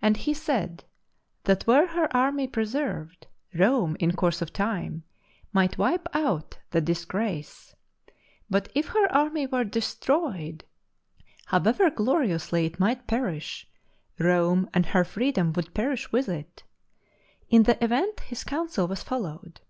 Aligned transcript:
And 0.00 0.16
he 0.16 0.32
said 0.32 0.84
that 1.42 1.66
were 1.66 1.88
her 1.88 2.06
army 2.16 2.46
preserved, 2.46 3.26
Rome, 3.52 3.96
in 3.98 4.12
course 4.14 4.40
of 4.40 4.52
time, 4.52 5.02
might 5.52 5.76
wipe 5.76 6.06
out 6.14 6.58
the 6.70 6.80
disgrace; 6.80 7.74
but 8.48 8.70
if 8.76 8.86
her 8.90 9.10
army 9.10 9.48
were 9.48 9.64
destroyed, 9.64 10.62
however 11.46 11.90
gloriously 11.90 12.64
it 12.64 12.78
might 12.78 13.08
perish, 13.08 13.66
Rome 14.20 14.70
and 14.72 14.86
her 14.86 15.02
freedom 15.02 15.52
would 15.54 15.74
perish 15.74 16.12
with 16.12 16.28
it. 16.28 16.62
In 17.48 17.64
the 17.64 17.82
event 17.82 18.20
his 18.20 18.44
counsel 18.44 18.86
was 18.86 19.02
followed. 19.02 19.60